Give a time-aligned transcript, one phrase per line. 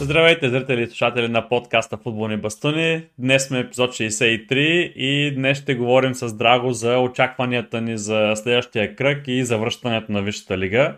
[0.00, 3.04] Здравейте, зрители и слушатели на подкаста Футболни бастуни.
[3.18, 4.52] Днес сме епизод 63
[4.92, 10.12] и днес ще говорим с Драго за очакванията ни за следващия кръг и за връщането
[10.12, 10.96] на Висшата лига.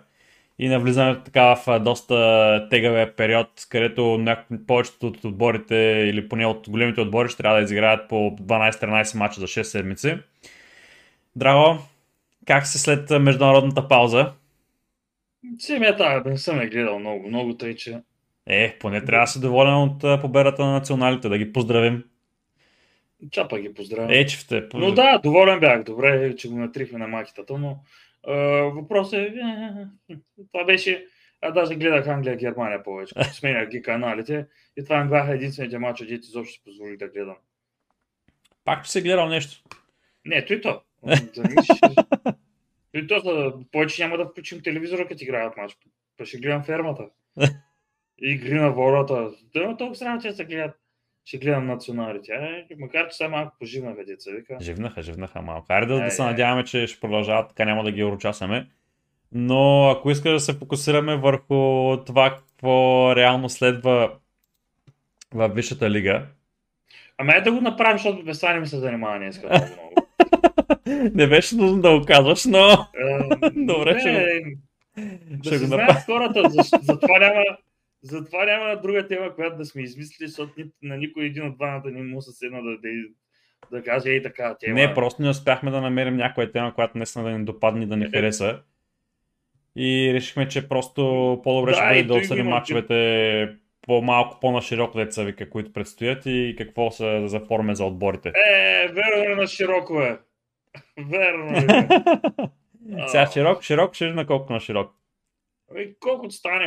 [0.59, 4.25] И навлизането така в доста тегавия период, където
[4.67, 5.77] повечето от отборите
[6.09, 10.19] или поне от големите отбори ще трябва да изиграят по 12-13 мача за 6 седмици.
[11.37, 11.79] Драго,
[12.47, 14.33] как си след международната пауза?
[15.59, 17.99] Семията, не съм я гледал много, много тъй, че
[18.51, 22.05] е, поне трябва да си доволен от победата на националите, да ги поздравим.
[23.31, 24.17] Чапа ги поздравя.
[24.17, 24.69] Ечевте.
[24.75, 25.83] Но да, доволен бях.
[25.85, 27.83] Добре, че го натрихме на макитата, но
[28.29, 29.35] е, въпросът е,
[30.11, 30.17] е,
[30.53, 31.07] това беше,
[31.41, 33.15] аз даже гледах Англия Германия повече.
[33.33, 37.37] Сменях ги каналите и това бяха единствените мача, дето изобщо си позволих да гледам.
[38.65, 39.63] Пак си гледал нещо?
[40.25, 40.83] Не, той то.
[42.93, 45.77] Той то, повече няма да включим телевизора, като играят мач.
[46.25, 47.05] ще гледам фермата
[48.23, 49.31] игри на волята.
[49.55, 50.77] Да, толкова срам, че се гледат.
[51.25, 52.33] Ще гледам националите.
[52.33, 54.57] Е, макар, че са малко поживнаха деца, вика.
[54.61, 55.67] Живнаха, живнаха малко.
[55.67, 58.67] Хайде да, да се надяваме, че ще продължават, така няма да ги урочасаме.
[59.33, 64.13] Но ако искаш да се фокусираме върху това, какво реално следва
[65.35, 66.27] в Висшата лига.
[67.19, 69.95] Ами да го направим, защото без това не ми се занимава днес много много.
[71.15, 72.69] не беше нужно да го казваш, но...
[73.57, 74.51] Добре, ще го...
[75.31, 76.03] Да ще го направим.
[76.07, 77.45] хората, за, за това няма
[78.03, 82.03] затова няма друга тема, която да сме измислили, защото на никой един от двамата не
[82.03, 82.89] му се седна да, да,
[83.73, 84.75] да каже ей така тема.
[84.75, 87.97] Не, просто не успяхме да намерим някоя тема, която наистина да ни допадне и да
[87.97, 88.09] ни е.
[88.09, 88.61] хареса.
[89.77, 91.03] И решихме, че просто
[91.45, 93.49] по-добре да, ще бъде да обсъдим мачовете
[93.83, 98.29] по-малко, по-нашироко деца вика, които предстоят и какво са за форме за отборите.
[98.29, 100.19] Е, верно е на широко е.
[100.99, 101.67] Верно е.
[103.09, 105.00] Сега широк, широк, ще на колко на широк.
[105.71, 106.67] Ами, колкото стане,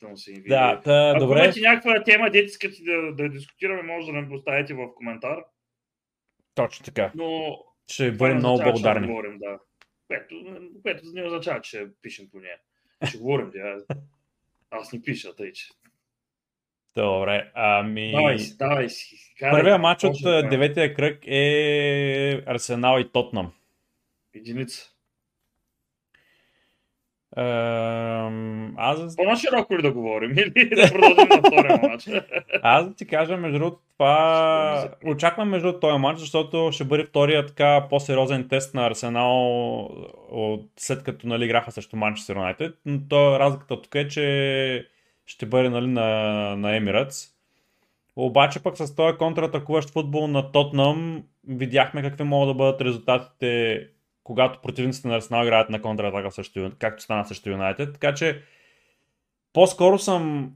[0.00, 0.48] да му се види.
[0.48, 1.44] Да, да, Ако добре.
[1.44, 5.38] имате някаква тема, дете искате да, да дискутираме, може да не го оставите в коментар.
[6.54, 7.12] Точно така.
[7.14, 9.06] Но ще бъдем много благодарни.
[9.06, 9.58] говорим, да.
[10.06, 10.34] Което,
[10.82, 12.56] което не означава, че пишем по нея.
[13.08, 13.84] Ще говорим, да.
[14.70, 15.68] Аз не пиша, тъй че.
[16.96, 18.12] Добре, ами...
[18.12, 19.34] Давай си, давай си.
[19.40, 23.52] Първият матч от деветия кръг е Арсенал и Тотнам.
[24.34, 24.93] Единица.
[27.36, 29.16] Аз...
[29.16, 32.08] По-нашироко ли да говорим или да продължим на втория матч?
[32.62, 37.46] Аз да ти кажа, между другото, това очаквам между този матч, защото ще бъде втория
[37.46, 39.82] така по-сериозен тест на Арсенал
[40.30, 40.70] от...
[40.76, 42.74] след като нали, играха срещу Манчестър Юнайтед.
[42.86, 44.86] Но то разликата тук е, че
[45.26, 46.08] ще бъде нали, на,
[46.56, 47.26] на Емиратс.
[48.16, 53.80] Обаче пък с този контратакуващ футбол на Тотнам видяхме какви могат да бъдат резултатите
[54.24, 57.92] когато противниците на Арсенал играят на контратака, също, както стана също Юнайтед.
[57.92, 58.42] Така че
[59.52, 60.52] по-скоро съм,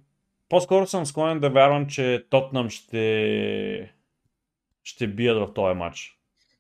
[0.49, 3.93] по-скоро съм склонен да вярвам, че Тотнам ще,
[4.85, 6.15] ще бият в този матч.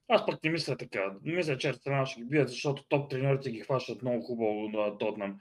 [0.08, 1.12] Аз пък не мисля така.
[1.22, 5.40] Мисля, че Арсенал ще ги бият, защото топ тренерите ги хващат много хубаво на Тотнам.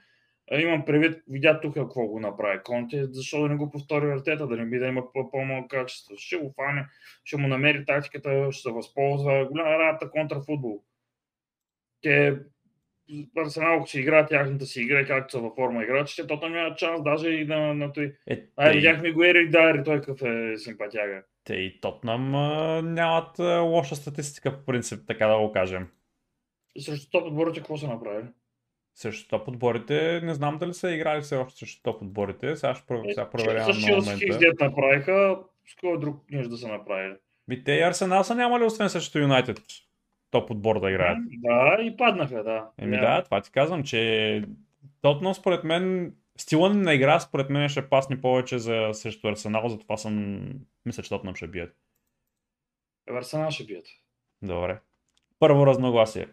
[0.52, 4.56] Имам предвид, видя тук какво го направи Конте, защо да не го повтори Артета, да
[4.56, 6.14] не би да има по-малко качество.
[6.16, 6.86] Ще го фане,
[7.24, 9.48] ще му намери тактиката, ще се възползва.
[9.50, 10.82] Голяма работа контрафутбол
[12.02, 12.38] те
[13.36, 16.76] Арсенал, ако си играят тяхната си игра, както са във форма играчите, то там няма
[16.78, 18.14] шанс даже и на, на той.
[18.26, 21.22] Е, Ай, видяхме го Ерик Дайри, той какъв е симпатяга.
[21.44, 25.88] Те и Тотнам а, нямат а, лоша статистика, по принцип, така да го кажем.
[26.78, 28.26] Срещу топ отборите какво са направили?
[28.94, 32.94] Срещу топ отборите, не знам дали са играли все още срещу топ отборите, сега ще
[32.94, 34.32] е, сега проверявам на момента.
[34.32, 37.14] С направиха, с кой друг нещо да са направили?
[37.48, 39.58] Ми те и Арсенал са нямали освен срещу Юнайтед
[40.30, 41.18] топ отбор да играят.
[41.28, 42.70] Да, и паднаха, да.
[42.78, 44.42] Еми да, да това ти казвам, че
[45.02, 49.96] Тотно според мен стила на игра според мен ще пасне повече за срещу Арсенал, затова
[49.96, 50.42] съм
[50.86, 51.76] мисля, че Тотнам ще бият.
[53.10, 53.86] Арсенал ще бият.
[54.42, 54.80] Добре.
[55.38, 56.28] Първо разногласие.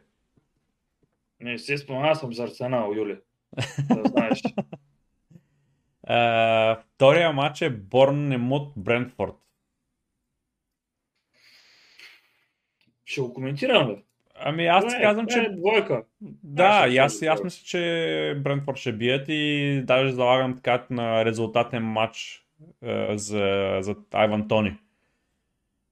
[1.40, 3.20] Не, естествено, аз съм за Арсенал, Юли.
[3.96, 4.42] Да знаеш.
[6.08, 9.36] Uh, втория матч е Борнемут Брентфорд.
[13.06, 14.04] Ще го коментираме.
[14.36, 15.40] Ами аз ти казвам, че...
[15.40, 16.04] Е, двойка.
[16.44, 21.84] Да, и аз, аз мисля, че Брентфорд ще бият и даже залагам така на резултатен
[21.84, 22.46] матч
[22.84, 24.78] е, за, за Айван Тони.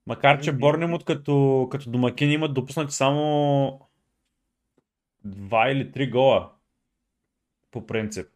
[0.08, 3.80] Макар, че Борнемут като, като домакин имат допуснати само
[5.26, 6.52] два или три гола.
[7.72, 8.28] По принцип.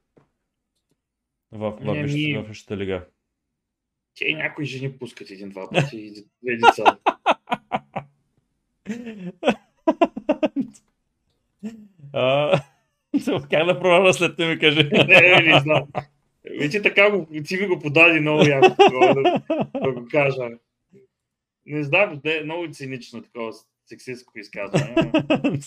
[1.52, 3.06] В, в, в, в, в Висшата лига.
[4.20, 6.58] Те някои жени пускат един-два пъти и две
[10.56, 10.84] деца.
[13.50, 14.84] как да продължа след това ми кажи?
[15.08, 15.84] не, не знам.
[16.60, 19.42] Вече така го, ти ми го подади много яко, да,
[19.84, 20.50] да го кажа.
[21.66, 23.54] Не знам, де, много цинично такова
[23.86, 24.96] сексистско изказване.
[25.44, 25.58] но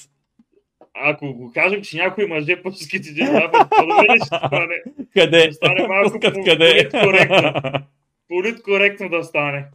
[0.94, 4.82] Ако го кажем, че някой мъже по ските джелаби, по-добре ще стане?
[5.12, 5.46] Къде?
[5.46, 6.88] Да стане малко Пускат къде?
[6.90, 7.62] политкоректно.
[8.28, 9.66] Политкоректно да стане.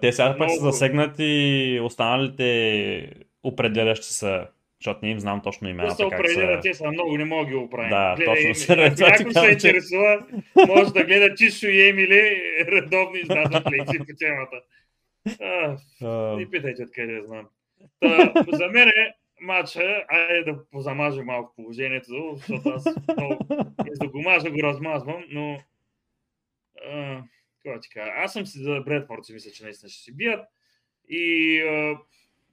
[0.00, 3.12] Те сега пък са засегнати останалите
[3.42, 4.46] определящи са,
[4.80, 6.60] защото не им знам точно Те имената се определят, са.
[6.62, 7.90] те са много, не мога да ги оправим.
[7.90, 10.26] Да, Гледай, точно се- Ако някой се интересува,
[10.68, 14.56] може да гледа Чишо и Емили редовно издават лекции по темата.
[15.40, 15.76] А,
[16.36, 17.46] Не питайте откъде знам.
[18.00, 23.38] Та, за мен е матча, айде да позамажа малко положението, защото аз много,
[23.98, 25.58] да го мажа, го размазвам, но
[26.86, 27.22] а,
[27.68, 30.46] какво ти кажа, аз съм си за Бредфорд, си мисля, че наистина ще си бият
[31.08, 31.98] и а,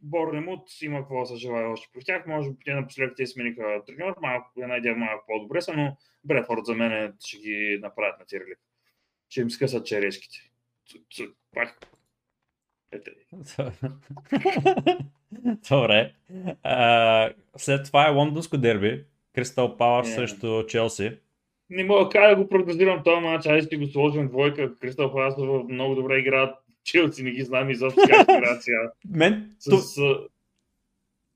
[0.02, 2.28] Борнемут има какво да се желая още при тях.
[2.28, 6.74] Може би напоследък те смениха треньор, малко, една идея малко по-добре са, но Бредфорд за
[6.74, 8.54] мен е, ще ги направят на тирли.
[9.30, 10.38] Ще им скъсат черешките.
[11.54, 11.88] Пак.
[15.70, 16.14] Добре.
[16.64, 19.06] А, след това е лондонско дерби.
[19.36, 20.12] Кристал Палас Е.
[20.12, 21.18] срещу Челси.
[21.70, 24.76] Не мога как да го прогнозирам този матч, айде ще го сложим двойка.
[24.76, 25.36] Кристал Палас
[25.70, 26.56] много добре играят.
[26.84, 28.92] Челси не ги знам изобщо как играят сега.
[29.10, 29.56] Мен.
[29.60, 29.96] С,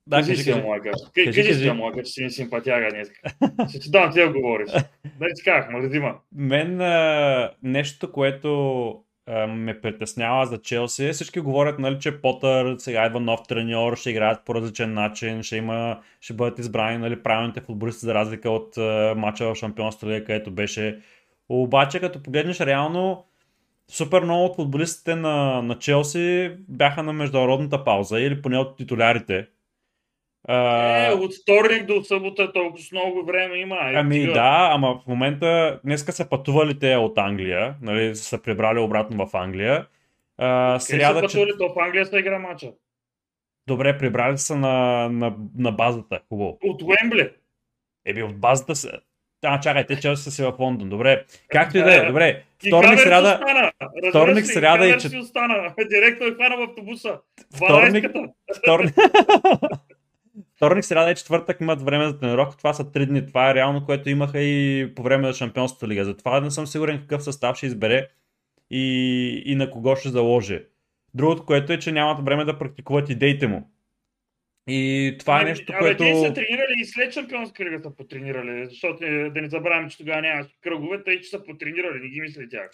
[0.07, 0.61] да, кажи кажи, си, кажи.
[0.61, 0.91] Амлака.
[1.15, 1.53] Кажи, Кажи кажи.
[1.53, 3.11] си, Амлака, че си ми симпатяга днес.
[3.69, 4.71] Ще ти дам ти да говориш.
[5.19, 6.15] Нали ти казах, мързима.
[6.31, 9.03] Мен а, нещо, което
[9.47, 14.45] ме притеснява за Челси, всички говорят, нали, че Потър сега идва нов треньор, ще играят
[14.45, 19.13] по различен начин, ще има, ще бъдат избрани нали, правилните футболисти за разлика от а,
[19.17, 20.99] мача в Шампионската лига, където беше.
[21.49, 23.25] Обаче, като погледнеш реално,
[23.91, 29.47] супер много от футболистите на, на Челси бяха на международната пауза или поне от титулярите.
[30.51, 33.75] А, Е, от вторник до събота толкова с много време има.
[33.75, 34.33] Е, Ами стига.
[34.33, 39.27] да, ама в момента днеска са пътували те от Англия, нали, са се прибрали обратно
[39.27, 39.85] в Англия.
[40.37, 41.37] А, Къде сряда, са че...
[41.37, 41.51] пътували?
[41.59, 42.71] То в Англия се игра мача.
[43.67, 46.57] Добре, прибрали са на, на, на базата, хубаво.
[46.63, 47.31] От Уембле.
[48.05, 48.91] Еби от базата са...
[49.45, 50.89] А, чакай, те че са си в Лондон.
[50.89, 52.43] Добре, както и да е, добре.
[52.67, 53.39] Вторник, сряда,
[54.09, 55.73] вторник, сряда и си остана.
[55.89, 57.19] Директно е хвана в автобуса.
[57.55, 58.33] Вторник- 12-ката.
[58.57, 58.93] вторник...
[60.59, 62.57] Вторник, сряда и четвъртък имат време за тренировка.
[62.57, 63.27] Това са три дни.
[63.27, 66.05] Това е реално, което имаха и по време на Шампионската лига.
[66.05, 68.07] Затова не съм сигурен какъв състав ще избере
[68.71, 70.65] и, и на кого ще заложи.
[71.13, 73.71] Другото, което е, че нямат време да практикуват идеите му.
[74.67, 76.03] И това е Ами, нещо, абе, което...
[76.03, 79.97] Те са тренирали и след Шампионска лига са потренирали, защото е, да не забравяме, че
[79.97, 82.71] тогава нямаше кръгове, тъй че са потренирали, не ги мисли тях.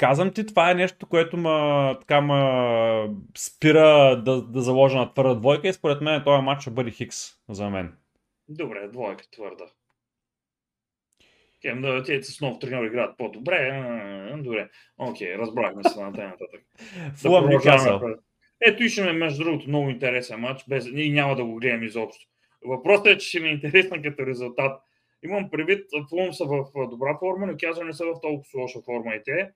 [0.00, 5.34] Казвам ти, това е нещо, което ма, така ма спира да, да заложа на твърда
[5.34, 7.16] двойка и според мен този матч ще бъде хикс
[7.48, 7.92] за мен.
[8.48, 9.64] Добре, двойка твърда.
[11.62, 13.82] Кем да те с нов треньор играят по-добре.
[14.38, 14.68] Добре.
[14.98, 16.60] Окей, разбрахме се на нататък.
[17.16, 18.14] Фулъм продължаваме Нюкасъл.
[18.60, 20.64] Ето и ще ме, между другото, много интересен матч.
[20.68, 20.92] Без...
[20.92, 22.26] Ние няма да го гледам изобщо.
[22.64, 24.82] Въпросът е, че ще ми е интересен като резултат.
[25.22, 29.14] Имам предвид, Фулъм са в добра форма, но казвам не са в толкова лоша форма
[29.14, 29.50] и те.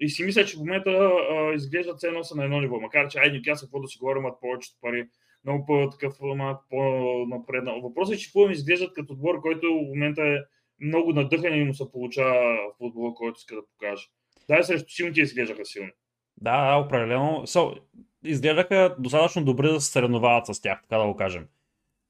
[0.00, 2.80] И си мисля, че в момента а, изглеждат едно са на едно ниво.
[2.80, 5.08] Макар, че айде Нюкасъл, какво да си говорим, имат повечето пари.
[5.44, 7.80] Много по-такъв малко по-напреднал.
[7.80, 10.38] Въпросът е, че Фулъм изглеждат като отбор, който в момента е
[10.80, 14.06] много надъхан и му се получава футбола, който иска да покаже.
[14.48, 15.90] Да, срещу силните изглеждаха силни.
[16.36, 17.42] Да, да, определено.
[17.46, 17.80] So,
[18.24, 21.46] изглеждаха достатъчно добре да се съревновават с тях, така да го кажем.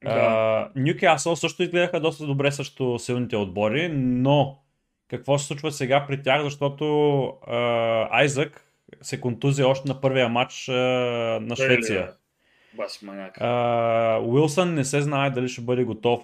[0.04, 0.72] Да.
[0.76, 4.58] Нюкасъл също изгледаха доста добре срещу силните отбори, но
[5.10, 7.58] какво се случва сега при тях, защото а,
[8.10, 8.64] Айзък
[9.02, 10.72] се контузи още на първия матч а,
[11.42, 12.12] на Швеция.
[12.74, 13.40] Бас маняк.
[13.40, 16.22] А, Уилсън не се знае дали ще бъде готов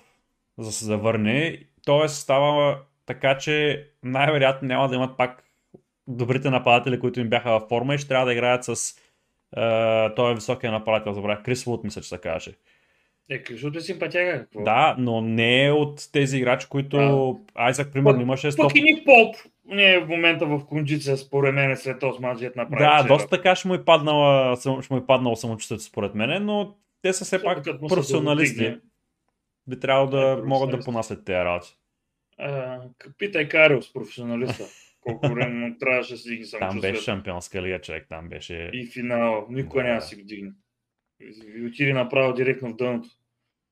[0.59, 1.59] за да се завърне.
[1.85, 5.45] Тоест става така, че най-вероятно няма да имат пак
[6.09, 8.95] добрите нападатели, които им бяха във форма и ще трябва да играят с
[9.53, 12.55] а, този високия нападател, забравях, Крис Вуд, мисля, че се казваше.
[13.31, 14.33] Е, Кришото е симпатяга.
[14.33, 14.63] Какво?
[14.63, 18.57] Да, но не е от тези играчи, които Айзак, примерно, имаше 100...
[18.63, 22.41] Пък и Ник Поп не е в момента в кондиция, според мен, след този матч,
[22.41, 22.85] дет направи.
[22.85, 23.09] Да, вчера.
[23.09, 27.13] доста така ще му е паднала, ще му е паднало самочувствието според мен, но те
[27.13, 28.57] са все пак професионалисти.
[28.57, 28.81] довдигне.
[29.67, 31.77] Би трябвало да Е, могат да понасят тези работи.
[32.39, 32.81] А,
[33.19, 34.65] питай Кариус, професионалиста.
[35.01, 38.71] Колко време му трябваше да си ги съм Там беше шампионска лига, човек, там беше...
[38.73, 39.47] И финал.
[39.51, 39.89] Никой Да.
[39.89, 40.51] няма да си го дигне.
[41.21, 43.09] И отиде направо директно в дъното.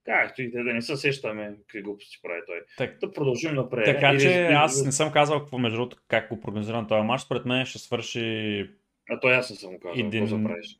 [0.04, 2.60] Както и да не се сещаме какви глупости прави той.
[2.76, 3.84] Так, Да продължим напред.
[3.84, 7.22] така Или- че аз не съм казал какво между другото, как го прогнозирам този матч.
[7.22, 8.70] Според мен ще свърши,
[9.10, 9.94] А той аз не съм казал.
[10.06, 10.78] Един- Какво правиш?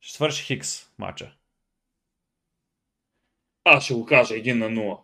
[0.00, 1.34] ще свърши Хикс матча.
[3.64, 4.98] Аз ще го кажа един на 0.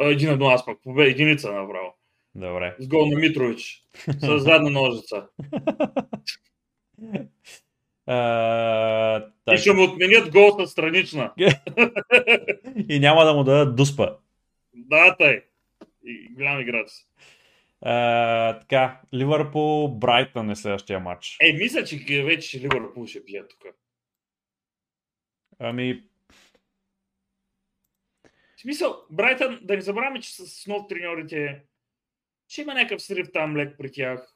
[0.00, 1.94] А, Един на 0 аз пък победа единица направо.
[2.34, 2.76] Добре.
[2.78, 3.82] С гол на Митрович.
[4.18, 5.28] С задна ножица.
[8.06, 11.32] А, И ще му отменят гол с странична.
[12.88, 14.16] И няма да му дадат дуспа.
[14.74, 15.44] Да, тъй.
[16.04, 16.90] И голям играч.
[17.80, 21.36] А, така, Ливърпул, Брайтън е следващия матч.
[21.40, 23.74] Е, мисля, че вече Ливърпул ще бие тук.
[25.58, 26.02] Ами,
[28.56, 31.62] В смисъл, Брайтън, да не забравяме, че с нов треньорите
[32.48, 34.31] ще има някакъв срив там лек при тях.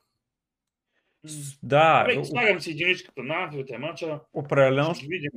[1.62, 4.20] Да, Абе, о- слагам си единичката на Анфилд мача.
[4.32, 5.30] определено Ще видим.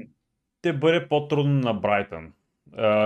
[0.60, 2.34] ще бъде по-трудно на Брайтън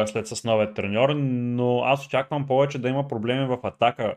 [0.05, 4.15] след с новия треньор, но аз очаквам повече да има проблеми в атака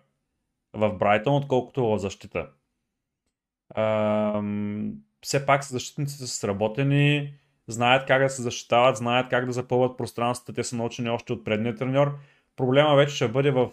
[0.72, 2.48] в Брайтън, отколкото в защита.
[3.74, 4.92] Ам,
[5.22, 7.34] все пак защитниците са сработени,
[7.66, 11.44] знаят как да се защитават, знаят как да запълват пространствата, те са научени още от
[11.44, 12.18] предния треньор.
[12.56, 13.70] Проблема вече ще бъде в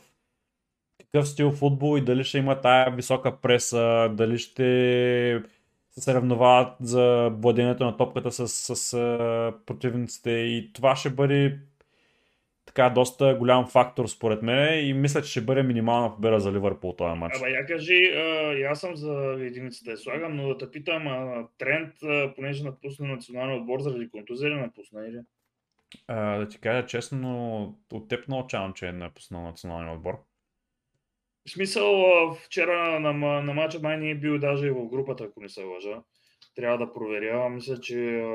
[1.14, 5.44] какъв стил футбол и дали ще има тая висока преса, дали ще
[5.92, 11.60] се съревновават за владението на топката с, с а, противниците и това ще бъде
[12.66, 16.94] така доста голям фактор според мен и мисля, че ще бъде минимална победа за Ливърпул
[16.94, 17.38] този матч.
[17.38, 21.08] Абе, я кажи, а, аз съм за единица да я слагам, но да те питам,
[21.08, 25.20] а, Трент, а, понеже напусна националния отбор заради контузия ли напусна или?
[26.08, 30.14] А, да ти кажа честно, от теб научавам, че е напуснал националния отбор.
[31.46, 35.42] В смисъл, вчера на, на матча май не е бил даже и в групата, ако
[35.42, 36.04] не се лъжа.
[36.56, 37.50] Трябва да проверя.
[37.50, 38.26] Мисля, че...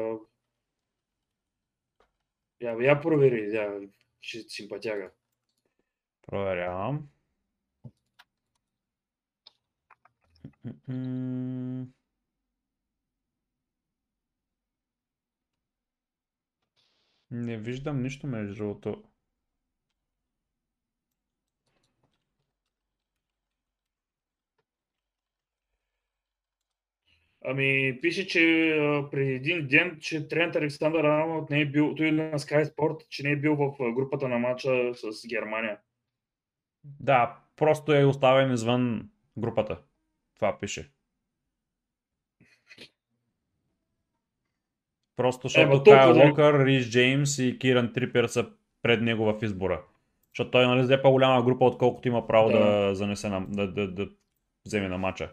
[2.61, 3.81] Я, я провери, я,
[4.21, 5.11] ще симпатяга.
[6.23, 7.09] Проверявам.
[17.31, 19.08] Не виждам нищо между другото.
[27.51, 32.07] Ами, пише, че а, преди един ден, че Трент Александър Арнолд не е бил, той
[32.09, 35.79] е на Sky Sport, че не е бил в групата на матча с Германия.
[36.85, 39.79] Да, просто е оставен извън групата.
[40.37, 40.91] Това пише.
[45.17, 48.51] Просто Е, защото толкова Кайл да- Локър, Рис Джеймс и Киран Трипер са
[48.83, 49.83] пред него в избора.
[50.31, 52.95] Защото той нали, взе по-голяма група, отколкото има право да, Да.
[52.95, 54.09] занесе на, да, да, да
[54.67, 55.33] вземе на матча.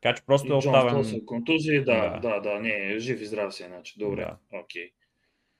[0.00, 1.14] Така че просто И е оставен.
[1.14, 2.18] Е контузии, да, Да.
[2.18, 3.98] да, да, не, жив и здрав си, иначе.
[3.98, 4.90] Добре, окей.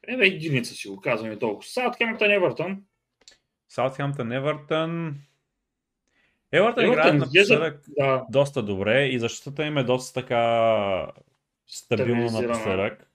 [0.09, 1.69] Ебе, единица си го казваме толкова.
[1.69, 2.83] Саутхемптън Евертън.
[3.69, 5.17] Саутхемптън, Евертън.
[6.53, 11.13] Евертън играят напоследък Да, доста добре и защитата им е доста така
[11.67, 12.49] стабилна Стабилизирана.
[12.49, 13.11] напоследък.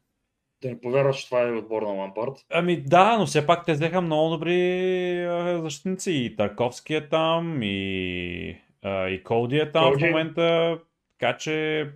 [0.62, 2.34] да не повярваш, че това е отбор на Лампард.
[2.50, 5.28] Ами да, но все пак те взеха много добри
[5.62, 6.12] защитници.
[6.12, 10.06] И Тарковски е там, и, а, и Колди е там Колди.
[10.06, 10.80] в момента.
[11.26, 11.90] Така че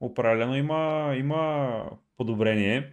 [0.00, 2.92] определено има, има подобрение.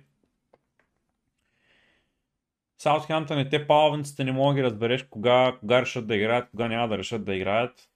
[2.78, 6.68] Саутхемптън и те палавниците не мога да ги разбереш кога, кога решат да играят, кога
[6.68, 7.90] няма да решат да играят.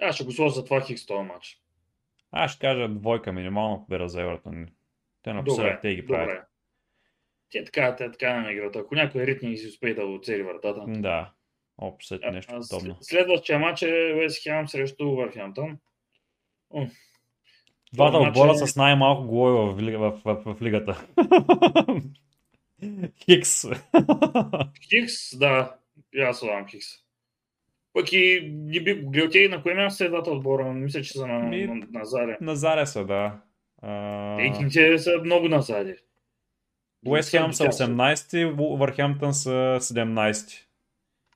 [0.00, 1.60] Аз ще го сложа за това Хикс този матч.
[2.32, 4.66] Аз ще кажа двойка минимална победа за Евертон.
[5.22, 6.28] Те Добре, те ги правят.
[6.28, 6.42] добре.
[7.50, 8.78] Те така, те така на играта.
[8.78, 10.84] Ако някой ритни си успее да оцели вратата.
[10.88, 11.32] Да,
[12.22, 12.94] А- нещо подобно.
[12.94, 15.78] след- Следващия матч е Уест Хем срещу Върхемптън.
[17.92, 21.04] Двата Това отбора е- с най-малко голове в, в, в, в лигата.
[23.24, 23.64] Хикс.
[24.90, 25.74] Хикс, да,
[26.14, 26.86] и аз слагам Хикс.
[27.92, 29.30] Пък и не би го гледал.
[29.30, 30.72] Те на кое място са двата отбора?
[30.72, 32.38] Мисля, че са на, Ми- на, на Заре.
[32.40, 33.40] На Заре са, да.
[33.82, 35.94] А, са много назади.
[37.06, 40.58] Уест Хем са 18, Ву- Върхемптън са 17.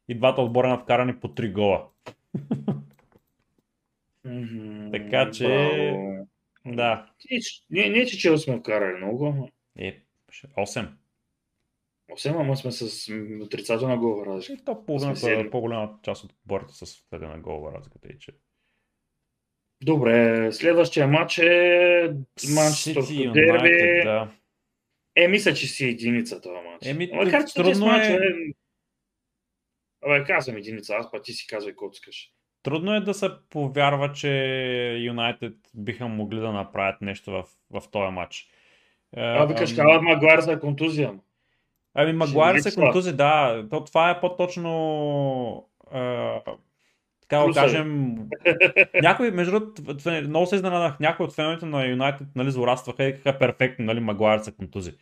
[0.09, 1.87] И двата отбора на вкарани по 3 гола.
[4.93, 6.29] Така че- браво.
[6.67, 7.07] Да.
[7.71, 9.51] Не, Не, че Чел сме вкарали много.
[9.79, 10.01] Е,
[10.57, 10.89] 8.
[12.13, 13.13] Осем, ама сме с
[13.43, 14.53] отрицателна голова разлика.
[14.53, 15.51] И то половината, седми.
[15.51, 18.09] по-голяма част от отборите са с на голова разликата.
[18.09, 18.33] И че...
[19.83, 22.15] Добре, следващия матч е
[22.55, 24.03] Манчестър Дерби.
[24.05, 24.33] Да.
[25.17, 26.87] Е, мисля, че си единица това матч.
[26.87, 28.13] Еми, Макар, че трудно трудно матч е.
[28.13, 28.19] е...
[30.03, 32.33] Абе, казвам единица, аз па ти си казвай каквото искаш.
[32.65, 34.31] Трудно е да се повярва, че
[35.01, 38.49] Юнайтед биха могли да направят нещо в, в този матч.
[39.17, 41.13] А, викаш, казват Магуайр за контузия.
[41.95, 43.65] Ами Магуайр се контузи, да.
[43.71, 46.41] То, това е по-точно а,
[47.21, 47.53] така да е.
[47.55, 48.17] кажем.
[49.03, 53.13] Някой, между другото, е- много се изненадах, някои от феновете на Юнайтед нали, злорастваха и
[53.13, 54.93] казаха перфектно, нали, Магуайр се контузи.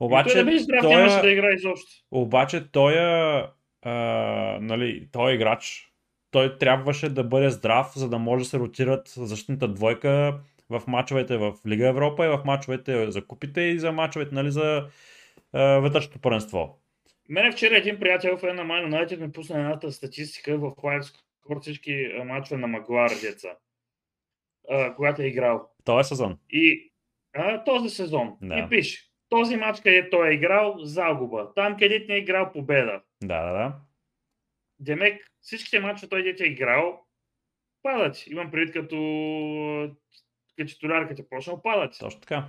[0.00, 1.90] Обаче, той здрав, той, е- да играе изобщо.
[2.10, 3.44] обаче той, е,
[3.82, 3.92] а,
[4.60, 5.92] нали, той е играч,
[6.30, 10.40] той трябваше да бъде здрав, за да може да се ротират защитната двойка
[10.70, 14.88] в мачовете в Лига Европа и в мачовете за купите и за мачовете нали, за
[15.54, 16.78] е, вътрешното първенство.
[17.28, 21.14] Мене вчера един приятел в една Man United ми пусна едната статистика в Live
[21.60, 23.48] всички мачове на Магуар деца,
[24.96, 25.70] когато е играл.
[25.84, 26.38] Този сезон.
[26.50, 26.92] И
[27.34, 28.36] а, този сезон.
[28.42, 28.58] Да.
[28.58, 31.52] И пише, този матч, където той е играл, загуба.
[31.54, 33.00] Там, където не е играл, победа.
[33.22, 33.74] Да, да, да.
[34.80, 37.00] Демек, всичките матчове той дете е играл,
[37.82, 38.26] падат.
[38.26, 38.96] Имам предвид като
[40.56, 41.96] като титулярката е почнал падат.
[42.00, 42.48] Точно така.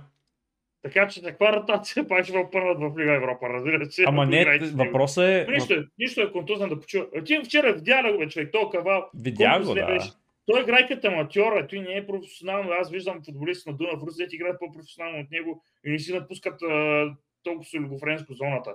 [0.82, 4.04] Така че таква ротация пак ще опърнат в Лига Европа, разбира се.
[4.06, 5.46] Ама не, въпросът е...
[5.50, 7.06] Нищо, е, нищо е контузен да почува.
[7.24, 9.10] Ти вчера видя го, човек, то кавал.
[9.14, 9.86] Видя го, да.
[9.86, 10.10] Беше.
[10.46, 12.70] Той играе като аматьор, той не е професионално.
[12.72, 16.62] Аз виждам футболисти на Дунав Рус, те играят по-професионално от него и не си напускат
[16.62, 17.06] а,
[17.42, 18.74] толкова солигофренско зоната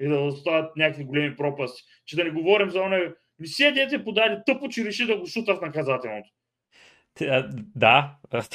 [0.00, 1.82] и да остават някакви големи пропасти.
[2.06, 3.12] Че да не говорим за оне...
[3.38, 6.28] Не си е дете подаде тъпо, че реши да го шута в наказателното.
[7.76, 8.10] Да,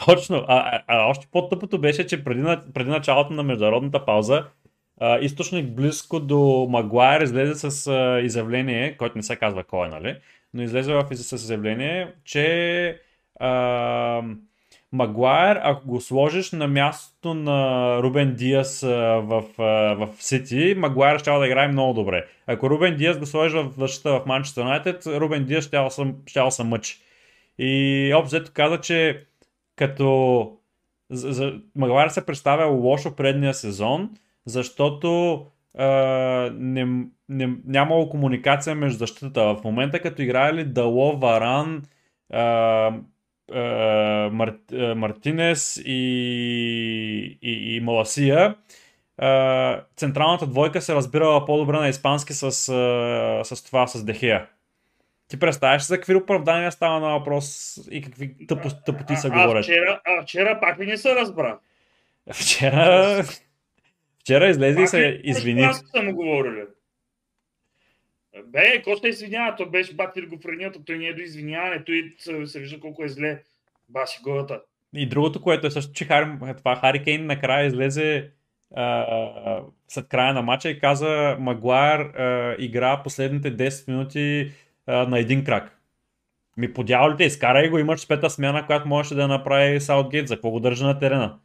[0.05, 0.45] точно.
[0.47, 2.43] А, а, още по-тъпото беше, че преди,
[2.73, 4.45] преди началото на международната пауза,
[4.99, 9.89] а, източник близко до Магуайр излезе с а, изявление, който не се казва кой е,
[9.89, 10.19] нали?
[10.53, 13.01] Но излезе в, с изявление, че
[13.39, 14.23] а,
[14.91, 19.43] Магуайр, ако го сложиш на мястото на Рубен Диас в,
[19.97, 22.25] в Сити, Магуайр ще да играе много добре.
[22.47, 25.65] Ако Рубен Диас го сложиш в защита в Манчестър Юнайтед, Рубен Диас
[26.25, 26.99] ще да се мъчи.
[27.57, 29.25] И обзето каза, че
[29.75, 30.51] като
[31.75, 34.09] Магуайр се представя лошо предния сезон,
[34.45, 35.45] защото
[35.77, 35.85] а,
[36.53, 39.41] не, не, нямало комуникация между защитата.
[39.41, 41.83] В момента като играли Дало, Варан,
[42.33, 42.93] а,
[44.31, 44.53] Мар,
[44.95, 48.55] Мартинес и, и, и Маласия,
[49.95, 52.51] централната двойка се разбирала по-добре на испански с,
[53.43, 54.45] с това, с Дехея.
[55.27, 59.63] Ти представяш за какви оправдания става на въпрос и какви тъпо, тъпоти са говорят.
[59.63, 61.59] А вчера, а вчера пак ми не се разбра.
[62.33, 63.23] Вчера...
[64.19, 65.61] Вчера излезе и се извини.
[65.61, 66.63] Аз съм говорили.
[68.49, 69.55] Бе, какво ще извинява?
[69.55, 73.03] То беше батир го френията, той не е до извиняването и се, се вижда колко
[73.03, 73.41] е зле.
[73.89, 74.61] Баси голата.
[74.93, 78.31] И другото, което е също, че Хари, това Хари Кейн накрая излезе
[78.75, 84.51] а, след края на матча и каза Магуайр а, игра последните 10 минути
[84.85, 85.79] а, на един крак.
[86.57, 90.27] Ми по дяволите, изкарай го, имаш пета смяна, която можеше да направи Саутгейт.
[90.27, 91.39] За какво го държа на терена?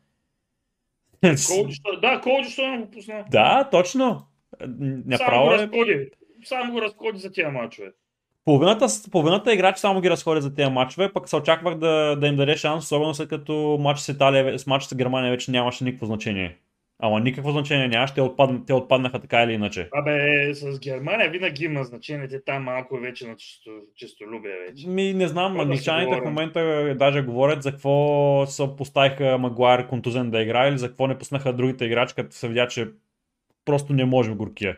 [1.22, 3.24] Колджи, да, Колджи, що не го пусна?
[3.30, 4.26] Да, точно.
[5.06, 6.10] Направо разходи.
[6.48, 7.92] Само го разходи за тези мачове.
[8.44, 12.36] Половината, половината играчи само ги разходят за тези матчове, пък се очаквах да, да им
[12.36, 16.06] даде шанс, особено след като матч с Италия, с матч с Германия вече нямаше никакво
[16.06, 16.56] значение.
[16.98, 19.88] Ама никакво значение нямаше, те, отпад, те отпаднаха така или иначе.
[19.92, 24.88] Абе, с Германия винаги има значение, те там малко вече на чисто, чистолюбие вече.
[24.88, 30.42] Ми, не знам, англичаните в момента даже говорят за какво са поставиха Магуайр контузен да
[30.42, 32.88] играе или за какво не пуснаха другите играчи, като се видя, че
[33.64, 34.76] просто не можем горкия.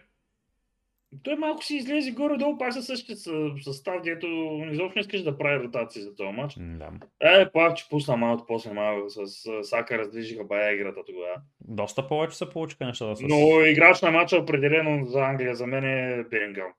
[1.23, 3.17] Той малко си излезе горе-долу, пак със същия
[3.65, 4.27] състав, дето
[4.71, 6.55] изобщо не искаш да прави ротации за този матч.
[6.59, 6.91] Да.
[7.21, 9.27] Е, пак, че пусна малко, после малко с
[9.63, 11.35] Сака раздвижиха бая играта тогава.
[11.61, 13.17] Доста повече се получиха нещата.
[13.17, 13.21] С...
[13.21, 16.73] Но играч на матча определено за Англия, за мен е Белингъм.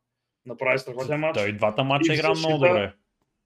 [0.45, 1.37] Направи страхотен матч.
[1.37, 2.93] Той двата матча игра много добре.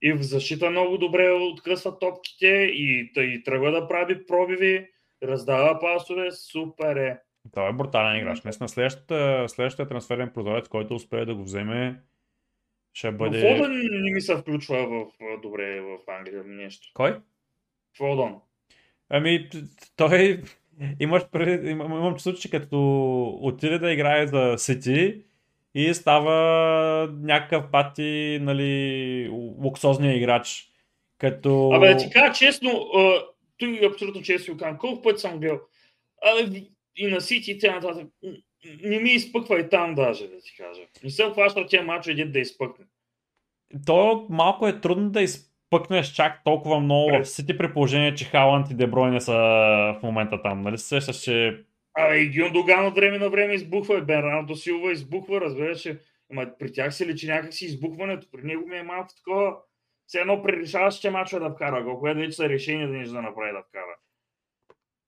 [0.01, 4.87] И в защита много добре откъсва топките и, и тръгва да прави пробиви,
[5.23, 7.19] раздава пасове, супер е.
[7.53, 8.41] Той е брутален играч.
[8.41, 12.01] Днес на следващия, следващия трансферен прозорец, който успее да го вземе,
[12.93, 13.49] ще бъде...
[13.49, 15.05] Но Фодън не ми се включва в,
[15.41, 16.87] добре в Англия нещо.
[16.93, 17.17] Кой?
[17.97, 18.35] Фодън.
[19.09, 19.49] Ами,
[19.95, 20.43] той...
[20.99, 21.65] Имаш пред...
[21.65, 25.23] имам, имам чувство, че като отиде да играе за Сити
[25.75, 29.29] и става някакъв пати, нали,
[29.63, 30.67] луксозния играч.
[31.17, 31.71] Като...
[31.71, 32.89] Абе, да ти кажа честно,
[33.57, 34.57] той е абсолютно честно.
[34.79, 35.59] Колко път съм гледал?
[36.21, 36.61] Абе,
[36.95, 38.07] и на Сити и т.н.
[38.83, 40.81] Не ми изпъква и там даже, да ти кажа.
[41.03, 42.85] Не се хваща тия мачове, да изпъкне.
[43.85, 48.71] То малко е трудно да изпъкнеш чак толкова много в Сити при положение, че Халанд
[48.71, 50.61] и Деброй не са в момента там.
[50.61, 51.63] Нали се сещаш, че...
[51.93, 55.87] А, и Гюндоган от време на време избухва, и Бернардо Силва избухва, разбираш,
[56.31, 59.57] Ама при тях се личи някакси избухването, при него ми е малко такова,
[60.07, 63.51] все едно пререшаваш, че мачове да вкара, което вече са решение да нещо да направи
[63.51, 63.97] да вкара.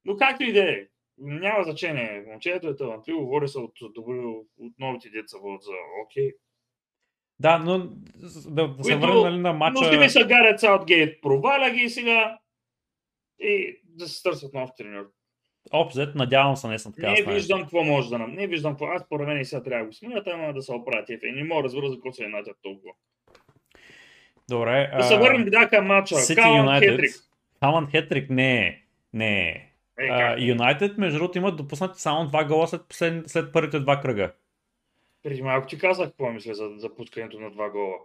[0.05, 0.85] Но както и да е,
[1.17, 2.23] няма значение.
[2.27, 4.17] Момчето е талантливо, говори се от, добри,
[4.59, 5.71] от новите деца за
[6.05, 6.31] окей.
[7.39, 7.79] Да, но
[8.47, 9.91] да, да се върнем нали, на матча...
[9.91, 12.37] Но ми са Гарет Саутгейт, проваля ги сега
[13.39, 15.05] и да се търсят нов тренер.
[15.73, 17.11] Обзет, надявам се, не съм така.
[17.11, 18.31] Не виждам какво може да нам.
[18.31, 18.85] Не виждам какво.
[18.85, 21.09] Аз поред мен и сега трябва да го сменят, ама да се оправят.
[21.09, 22.27] И не мога да разбера за какво се е
[22.63, 22.91] толкова.
[24.49, 24.91] Добре.
[24.97, 26.15] Да се върнем да към матча.
[26.15, 26.89] Сити Калан Юнайтед.
[26.89, 27.11] Хетрик.
[27.59, 28.83] Халанд Хетрик не.
[29.13, 29.49] Не.
[29.49, 29.72] Е, А, как?
[30.39, 34.31] Юнайтед, между другото, имат допуснати само два гола след, послед, след първите два кръга.
[35.23, 37.95] Преди малко ти казах какво мисля за, за пускането на два гола.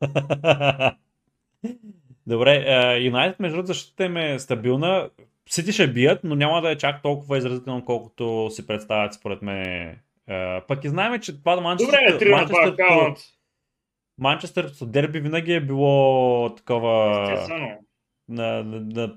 [2.26, 5.10] Добре, е, Юнайтед, между другото, защитата им е стабилна.
[5.48, 9.62] Сити ще бият, но няма да е чак толкова изразително, колкото си представят според мен.
[10.28, 13.18] Е, Пък и знаем, че това Манчестър, Добре, 3 на 2 Манчестър, Каланд.
[14.18, 17.68] Манчестър дерби винаги е било такова Естествено.
[18.28, 19.14] на, на, на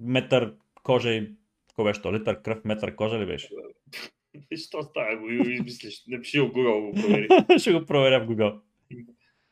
[0.00, 1.30] метър кожа и
[1.68, 2.14] какво беше то?
[2.14, 3.48] Литър кръв, метър кожа ли беше?
[4.56, 6.02] Що става го измислиш?
[6.08, 7.28] Напиши го Google, го провери.
[7.58, 8.60] Ще го проверя в Google.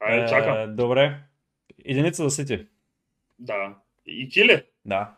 [0.01, 0.57] Айде, чакам.
[0.57, 1.17] Е, добре.
[1.85, 2.67] Единица за Сити.
[3.39, 3.77] Да.
[4.07, 4.63] И ти ли?
[4.85, 5.17] Да.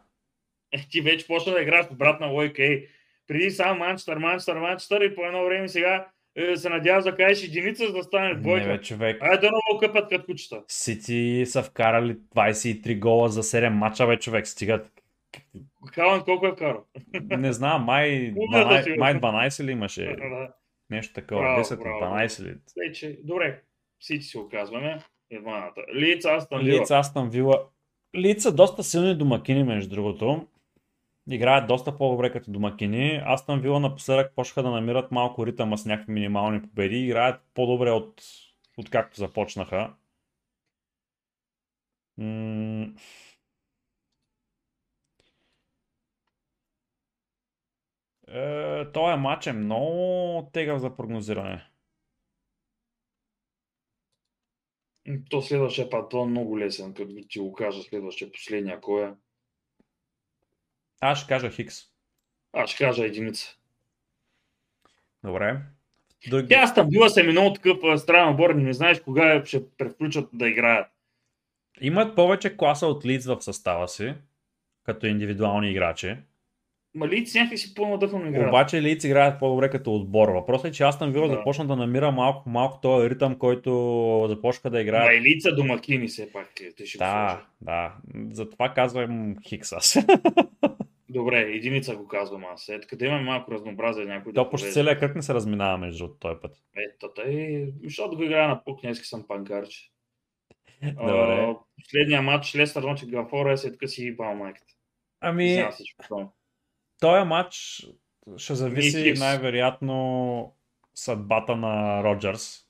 [0.72, 2.62] Е, ти вече почна да играеш в обратна лойка.
[2.62, 2.88] Ей,
[3.26, 7.44] преди само Манчестър, Манчестър, Манчестър и по едно време сега е, се надяваш да кажеш
[7.48, 8.66] единица, за да стане Не двойка.
[8.66, 9.22] бе, човек.
[9.22, 10.62] Айде да много къпат като кучета.
[10.68, 14.46] Сити са вкарали 23 гола за 7 мача, бе, човек.
[14.46, 14.92] Стигат.
[15.86, 16.84] Халан колко е вкарал?
[17.38, 18.96] Не знам, май, Умер да си, 12, бе.
[18.98, 20.16] май 12 ли имаше?
[20.90, 21.40] Нещо такова.
[21.40, 22.00] Браво, 10 браво.
[22.00, 22.56] 12 ли?
[22.76, 23.62] Вече, добре.
[23.98, 25.02] Всички си оказваме.
[25.30, 25.80] Едваната.
[25.94, 26.80] Лица, Астан Вила.
[26.80, 27.66] Лица Астан Вила.
[28.16, 30.46] Лица доста силни домакини, между другото.
[31.30, 33.22] Играят доста по-добре като домакини.
[33.26, 36.96] Астан Вила напоследък почнаха да намират малко ритъма с някакви минимални победи.
[36.96, 38.22] Играят по-добре от,
[38.76, 39.92] от както започнаха.
[42.18, 42.86] М-
[48.30, 51.66] Е, този матч е много тегъв за прогнозиране.
[55.30, 59.12] То следващия това е много лесен, като ти го кажа следващия, последния, кой е?
[61.00, 61.82] Аз ще кажа Хикс.
[62.52, 63.56] Аз ще кажа единица.
[65.24, 65.60] Добре.
[66.28, 66.48] Други...
[66.48, 70.86] Тя Астан Вила се минал такъв странен отбор, не знаеш кога ще превключат да играят.
[71.80, 74.14] Имат повече класа от Лиц в състава си,
[74.82, 76.16] като индивидуални играчи.
[76.94, 78.48] Ма Лиц някак си по-надъхано играят.
[78.48, 80.29] Обаче Лиц играят по-добре като отбор.
[80.29, 81.35] Въпросът е, че Астан Вила Да.
[81.35, 83.70] започна да намира малко малко този ритъм, който
[84.29, 85.12] започнаха да Ма играят.
[85.16, 86.61] и лица домакини все пак.
[86.61, 87.94] е, Те ще Да, да.
[88.31, 89.98] Затова казвам Хикс аз.
[91.09, 92.68] Добре, единица го казвам аз.
[92.68, 94.74] Ето, къде имаме малко разнообразие, някой да То почти повезе.
[94.74, 96.57] целият кръг не се разминава между този път.
[96.76, 99.90] Ето, тъй, защото го играя на пук, днес съм панкарче.
[100.83, 101.11] Добре.
[101.11, 104.72] А, Последния матч Лестър Нотингъм Форест е така си и майката.
[105.20, 106.29] Ами, Извинявам се, че повтарям.
[107.00, 107.86] Този матч
[108.36, 110.56] ще зависи най-вероятно
[110.94, 112.66] съдбата на Роджерс.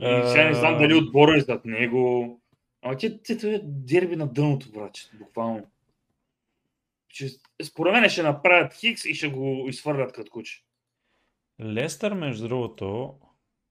[0.00, 2.40] И сега не знам Е, дали отбора е зад него.
[2.82, 5.66] Ама ти, ти, ти е дерби на дъното, брат, буквално.
[7.08, 7.28] Че,
[7.62, 10.64] според мен ще направят Хикс и ще го изхвърлят като куче.
[11.60, 13.18] Лестър, между другото,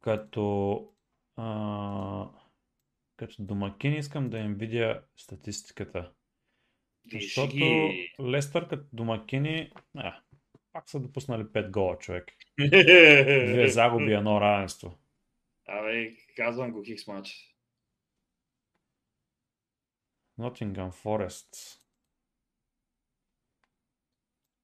[0.01, 0.87] като,
[1.35, 2.27] а,
[3.17, 6.11] като домакин искам да им видя статистиката.
[7.11, 8.13] Защото ги.
[8.21, 10.19] Лестър като домакини, а,
[10.73, 12.33] пак са допуснали 5 гола, човек.
[12.69, 14.97] Две загуби, едно равенство.
[15.67, 17.55] Абе, казвам го Хикс матч.
[20.37, 21.55] Нотингъм Форест.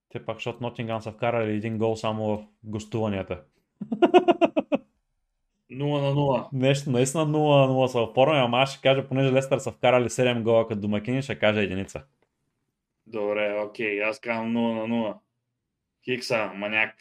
[0.09, 3.43] Те пак, защото Нотингъм са вкарали един гол само в гостуванията.
[5.71, 6.47] 0 на 0.
[6.53, 10.67] Нещо наистина 0-0 са оформени, ама аз ще кажа, понеже Лестър са вкарали 7 гола
[10.67, 12.03] като домакини, ще кажа единица.
[13.13, 15.15] Добре, окей, аз казвам 0 на 0.
[16.05, 16.95] Хикса, маняк.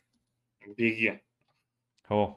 [0.77, 1.19] Биги.
[2.11, 2.35] О,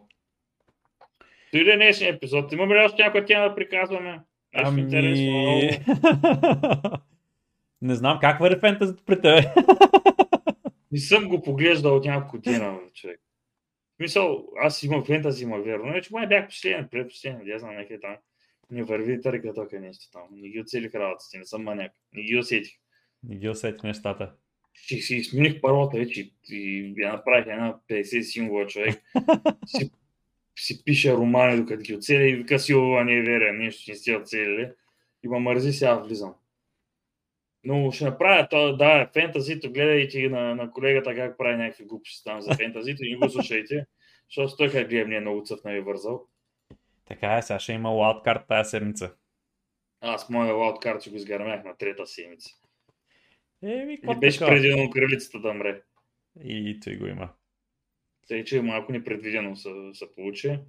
[1.53, 2.51] Дойде днешния епизод.
[2.51, 4.11] Имаме ли още някоя тема да приказваме?
[4.53, 4.81] Нещо ами...
[4.81, 5.25] интересно.
[5.25, 5.61] много.
[7.81, 9.53] Не знам как върви фентезито при тебе.
[10.91, 13.21] Не съм го поглеждал от няколко дена, човек.
[13.95, 15.85] В Мисъл, аз имам фентази, има верно.
[15.85, 18.15] Не, че май бях последен, предпоследен, да знам някъде там.
[18.71, 20.21] Не върви търка тук нещо там.
[20.31, 21.91] Не ги оцелих работите, не съм маняк.
[22.13, 22.73] Не ги усетих.
[23.27, 24.33] Не ги усети нещата.
[24.73, 29.03] Ще си смених паролата вече и- я направих една 50 символа човек.
[29.65, 29.91] си,
[30.55, 33.95] си пише романи, докато ги оцеля и вика си, ова не е верен, нещо не
[33.97, 34.71] сте оцелили.
[35.23, 36.33] И ма мързи сега влизам.
[37.63, 42.41] Но ще направя то, да, фентазито, гледайте на, на колегата как прави някакви глупости там
[42.41, 43.85] за фентазито и не го слушайте,
[44.29, 46.27] защото той как гледам, не е много цъфна и вързал.
[47.05, 49.13] Така е, сега ще има лаудкарт тази седмица.
[50.01, 52.49] Аз моя лаудкарт ще го изгърмях на трета седмица.
[53.65, 54.51] Еми, И беше така?
[54.51, 55.81] предвидено кралицата да мре.
[56.43, 57.29] И той го има.
[58.27, 60.59] Тъй, че малко непредвидено се, се получи.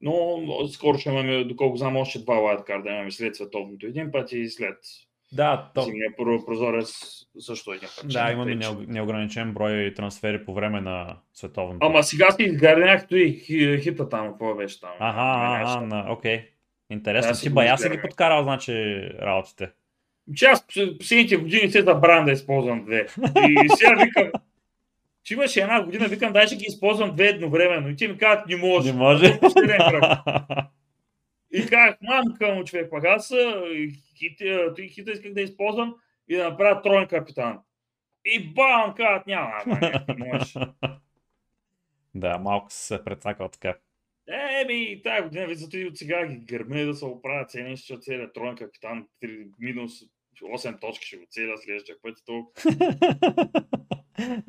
[0.00, 4.48] Но скоро ще имаме, доколко знам, още два лайткарда имаме след световното един път и
[4.48, 4.78] след
[5.32, 5.82] Да, то...
[5.82, 6.90] Зимния прозорец
[7.38, 8.06] също е някакъв.
[8.06, 8.58] Да, имаме
[8.88, 11.86] неограничен брой трансфери по време на световното.
[11.86, 14.90] Ама сега си изгарнях и хита там, какво беше там.
[14.98, 16.50] Ага, ага, на, окей.
[16.90, 18.72] Интересно, си бая си ги подкарал, значи,
[19.20, 19.70] работите.
[20.36, 20.66] Че аз
[20.98, 23.06] последните години се забравям да използвам две.
[23.36, 24.30] И сега викам,
[25.24, 27.88] че имаше една година, викам, дай ще ги използвам две едновременно.
[27.88, 28.92] И ти ми казват, не може.
[28.92, 29.26] Не може.
[31.52, 33.32] И казах, мамка му човек, пък аз
[34.18, 35.94] хита, хита исках да използвам
[36.28, 37.58] и да направя троен капитан.
[38.24, 39.52] И бам, казват, няма,
[40.08, 40.54] не можеш.
[42.14, 43.76] Да, малко се прецакал така.
[44.62, 47.98] Еми, тази година, ви зато и от сега ги гърми да се оправят цени, ще
[47.98, 49.92] целият троен капитан, 3, минус
[50.44, 52.62] 8 точки ще го целя следващия път толкова.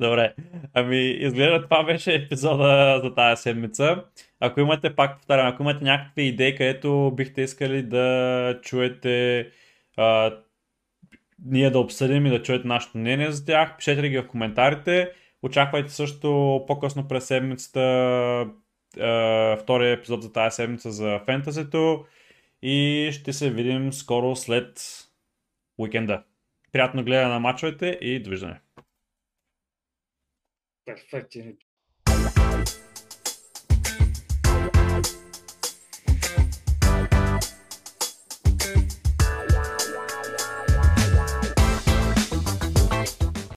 [0.00, 0.34] Добре.
[0.74, 4.04] Ами, изгледа това беше епизода за тази седмица.
[4.40, 9.46] Ако имате, пак повтарям, ако имате някакви идеи, където бихте искали да чуете
[9.96, 10.36] а,
[11.44, 15.10] ние да обсъдим и да чуете нашето мнение за тях, пишете ги в коментарите.
[15.42, 18.46] Очаквайте също по-късно през седмицата
[19.62, 22.04] втория епизод за тази седмица за фентазито
[22.62, 24.80] и ще се видим скоро след
[25.76, 26.26] уикенда.
[26.72, 28.60] Приятно гледане на мачовете и довиждане.
[30.86, 31.58] Perfect